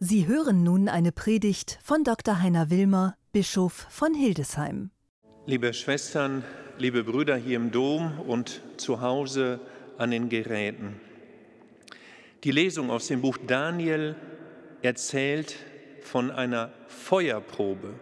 Sie 0.00 0.28
hören 0.28 0.62
nun 0.62 0.88
eine 0.88 1.10
Predigt 1.10 1.80
von 1.82 2.04
Dr. 2.04 2.40
Heiner 2.40 2.70
Wilmer, 2.70 3.16
Bischof 3.32 3.88
von 3.90 4.14
Hildesheim. 4.14 4.92
Liebe 5.44 5.74
Schwestern, 5.74 6.44
liebe 6.78 7.02
Brüder 7.02 7.34
hier 7.34 7.56
im 7.56 7.72
Dom 7.72 8.20
und 8.20 8.60
zu 8.76 9.00
Hause 9.00 9.58
an 9.96 10.12
den 10.12 10.28
Geräten. 10.28 11.00
Die 12.44 12.52
Lesung 12.52 12.92
aus 12.92 13.08
dem 13.08 13.22
Buch 13.22 13.38
Daniel 13.44 14.14
erzählt 14.82 15.56
von 16.02 16.30
einer 16.30 16.70
Feuerprobe. 16.86 17.94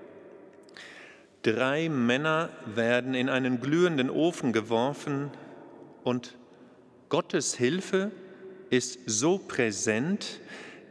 Drei 1.40 1.88
Männer 1.88 2.50
werden 2.74 3.14
in 3.14 3.30
einen 3.30 3.58
glühenden 3.58 4.10
Ofen 4.10 4.52
geworfen 4.52 5.30
und 6.04 6.36
Gottes 7.08 7.54
Hilfe 7.54 8.10
ist 8.68 8.98
so 9.06 9.38
präsent, 9.38 10.40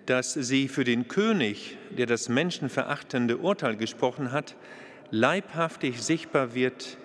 dass 0.06 0.34
sie 0.34 0.68
für 0.68 0.84
den 0.84 1.08
König, 1.08 1.78
der 1.98 2.06
das 2.06 2.30
menschenverachtende 2.30 3.38
Urteil 3.38 3.76
gesprochen 3.76 4.32
hat, 4.32 4.56
leibhaftig 5.12 6.02
sichtbar 6.02 6.54
wird 6.54 6.98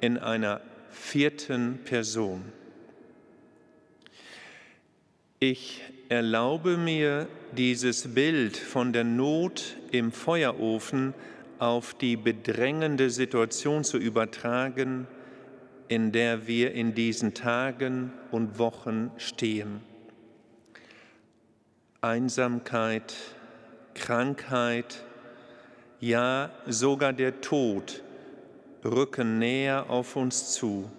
in 0.00 0.18
einer 0.18 0.60
vierten 0.90 1.78
Person. 1.84 2.44
Ich 5.38 5.80
erlaube 6.08 6.76
mir, 6.76 7.28
dieses 7.56 8.14
Bild 8.14 8.56
von 8.56 8.92
der 8.92 9.04
Not 9.04 9.76
im 9.90 10.12
Feuerofen 10.12 11.14
auf 11.58 11.94
die 11.94 12.16
bedrängende 12.16 13.10
Situation 13.10 13.84
zu 13.84 13.96
übertragen, 13.96 15.06
in 15.88 16.12
der 16.12 16.46
wir 16.46 16.72
in 16.72 16.94
diesen 16.94 17.34
Tagen 17.34 18.12
und 18.30 18.58
Wochen 18.58 19.10
stehen. 19.16 19.89
Einsamkeit, 22.02 23.14
Krankheit, 23.94 25.04
ja 26.00 26.50
sogar 26.66 27.12
der 27.12 27.42
Tod 27.42 28.02
rücken 28.84 29.38
näher 29.38 29.90
auf 29.90 30.16
uns 30.16 30.52
zu. 30.52 30.90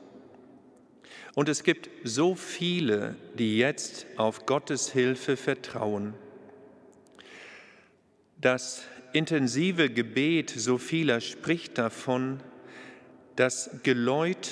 Und 1.33 1.49
es 1.49 1.63
gibt 1.63 1.89
so 2.03 2.35
viele, 2.35 3.15
die 3.37 3.57
jetzt 3.57 4.05
auf 4.17 4.45
Gottes 4.45 4.91
Hilfe 4.91 5.37
vertrauen. 5.37 6.13
Das 8.39 8.83
intensive 9.13 9.89
Gebet 9.89 10.51
so 10.51 10.77
vieler 10.77 11.21
spricht 11.21 11.77
davon, 11.77 12.41
das 13.35 13.69
Geläut 13.83 14.51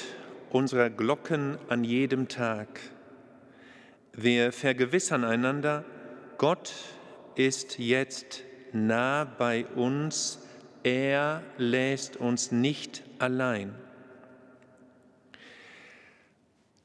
unserer 0.49 0.89
Glocken 0.89 1.57
an 1.67 1.83
jedem 1.83 2.27
Tag. 2.27 2.79
Wir 4.13 4.51
vergewissern 4.51 5.23
einander, 5.23 5.85
Gott 6.39 6.71
ist 7.35 7.79
jetzt 7.79 8.45
nah 8.71 9.25
bei 9.25 9.65
uns, 9.75 10.39
er 10.83 11.43
lässt 11.57 12.15
uns 12.15 12.53
nicht 12.53 13.03
allein. 13.19 13.75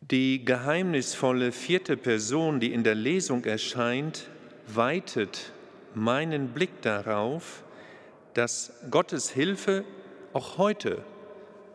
Die 0.00 0.44
geheimnisvolle 0.44 1.52
vierte 1.52 1.96
Person, 1.96 2.58
die 2.58 2.72
in 2.72 2.82
der 2.82 2.96
Lesung 2.96 3.44
erscheint, 3.44 4.28
weitet 4.66 5.52
meinen 5.94 6.48
Blick 6.48 6.82
darauf, 6.82 7.62
dass 8.34 8.72
Gottes 8.90 9.30
Hilfe 9.30 9.84
auch 10.32 10.58
heute 10.58 11.04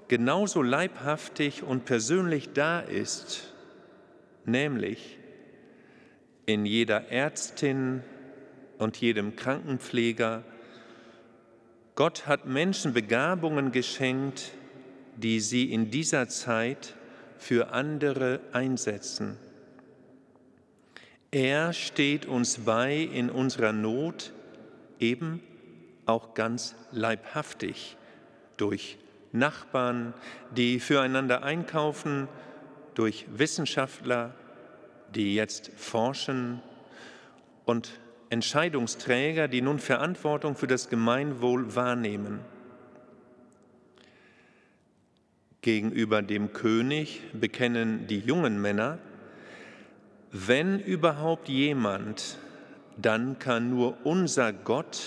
genauso 0.10 0.62
leibhaftig 0.62 1.64
und 1.64 1.86
persönlich 1.86 2.52
da 2.52 2.82
ist, 2.82 3.54
nämlich 4.44 5.19
in 6.50 6.66
jeder 6.66 7.11
Ärztin 7.11 8.02
und 8.80 8.97
jedem 8.97 9.36
Krankenpfleger. 9.36 10.44
Gott 11.94 12.25
hat 12.25 12.47
Menschen 12.47 12.94
Begabungen 12.94 13.72
geschenkt, 13.72 14.52
die 15.16 15.42
sie 15.42 15.72
in 15.72 15.92
dieser 15.92 16.27
Zeit 16.27 16.95
für 17.38 17.71
andere 17.71 18.39
einsetzen. 18.52 19.38
Er 21.30 21.73
steht 21.73 22.26
uns 22.26 22.58
bei 22.59 22.95
in 22.95 23.30
unserer 23.30 23.71
Not, 23.71 24.33
eben 24.99 25.43
auch 26.08 26.33
ganz 26.33 26.73
leibhaftig, 26.92 27.95
durch 28.58 28.98
Nachbarn, 29.32 30.15
die 30.55 30.80
füreinander 30.80 31.43
einkaufen, 31.43 32.27
durch 32.95 33.26
Wissenschaftler, 33.32 34.33
die 35.15 35.36
jetzt 35.36 35.71
forschen 35.75 36.61
und 37.65 37.99
Entscheidungsträger, 38.30 39.47
die 39.47 39.61
nun 39.61 39.80
Verantwortung 39.80 40.55
für 40.55 40.67
das 40.67 40.89
Gemeinwohl 40.89 41.75
wahrnehmen. 41.75 42.39
Gegenüber 45.61 46.21
dem 46.21 46.53
König 46.53 47.21
bekennen 47.33 48.08
die 48.08 48.20
jungen 48.20 48.61
Männer, 48.61 48.99
wenn 50.31 50.80
überhaupt 50.80 51.49
jemand, 51.49 52.37
dann 52.97 53.39
kann 53.39 53.70
nur 53.70 53.97
unser 54.05 54.53
Gott, 54.53 55.02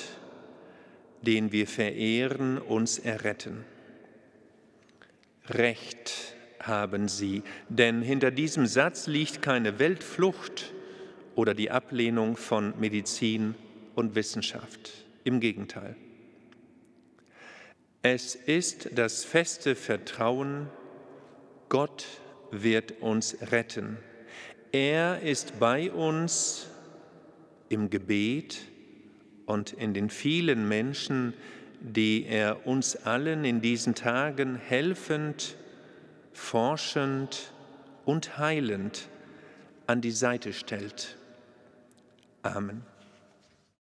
den 1.22 1.52
wir 1.52 1.66
verehren, 1.66 2.58
uns 2.58 2.98
erretten. 2.98 3.64
Recht 5.48 6.12
haben 6.62 7.08
sie, 7.08 7.42
denn 7.68 8.02
hinter 8.02 8.30
diesem 8.30 8.66
Satz 8.66 9.06
liegt 9.06 9.42
keine 9.42 9.78
Weltflucht 9.78 10.72
oder 11.34 11.54
die 11.54 11.70
Ablehnung 11.70 12.36
von 12.36 12.74
Medizin 12.78 13.54
und 13.94 14.14
Wissenschaft. 14.14 14.92
Im 15.24 15.40
Gegenteil. 15.40 15.96
Es 18.02 18.34
ist 18.34 18.90
das 18.96 19.24
feste 19.24 19.76
Vertrauen, 19.76 20.68
Gott 21.68 22.04
wird 22.50 23.00
uns 23.00 23.36
retten. 23.52 23.96
Er 24.72 25.22
ist 25.22 25.60
bei 25.60 25.92
uns 25.92 26.66
im 27.68 27.90
Gebet 27.90 28.58
und 29.46 29.72
in 29.72 29.94
den 29.94 30.10
vielen 30.10 30.68
Menschen, 30.68 31.34
die 31.80 32.26
er 32.26 32.66
uns 32.66 32.96
allen 32.96 33.44
in 33.44 33.60
diesen 33.60 33.94
Tagen 33.94 34.56
helfend 34.56 35.56
forschend 36.32 37.52
und 38.04 38.38
heilend 38.38 39.08
an 39.86 40.00
die 40.00 40.10
Seite 40.10 40.52
stellt. 40.52 41.16
Amen. 42.42 42.91